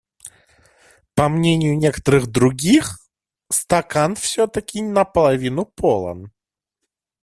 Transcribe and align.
По 1.13 1.29
мнению 1.29 1.77
некоторых 1.77 2.25
других, 2.25 2.97
стакан 3.51 4.15
все-таки 4.15 4.81
на 4.81 5.05
половину 5.05 5.63
полон. 5.67 6.31